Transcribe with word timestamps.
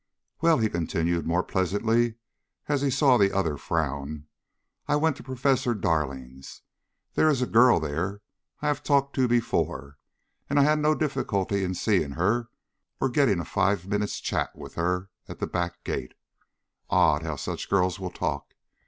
Well," 0.41 0.57
he 0.57 0.67
continued 0.67 1.27
more 1.27 1.43
pleasantly 1.43 2.15
as 2.67 2.81
he 2.81 2.89
saw 2.89 3.17
the 3.17 3.31
other 3.31 3.55
frown, 3.55 4.25
"I 4.87 4.95
went 4.95 5.15
to 5.17 5.23
Professor 5.23 5.75
Darling's. 5.75 6.63
There 7.13 7.29
is 7.29 7.43
a 7.43 7.45
girl 7.45 7.79
there 7.79 8.21
I 8.63 8.67
have 8.67 8.81
talked 8.81 9.13
to 9.17 9.27
before, 9.27 9.99
and 10.49 10.59
I 10.59 10.63
had 10.63 10.79
no 10.79 10.95
difficulty 10.95 11.63
in 11.63 11.75
seeing 11.75 12.13
her 12.13 12.49
or 12.99 13.09
getting 13.09 13.39
a 13.39 13.45
five 13.45 13.85
minutes' 13.87 14.19
chat 14.19 14.55
with 14.55 14.73
her 14.73 15.11
at 15.27 15.37
the 15.37 15.45
back 15.45 15.83
gate. 15.83 16.15
Odd 16.89 17.21
how 17.21 17.35
such 17.35 17.69
girls 17.69 17.99
will 17.99 18.09
talk! 18.09 18.55